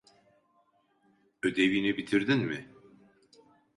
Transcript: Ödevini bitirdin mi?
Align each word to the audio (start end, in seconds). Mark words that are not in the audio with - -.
Ödevini 1.43 1.97
bitirdin 1.97 2.39
mi? 2.49 2.69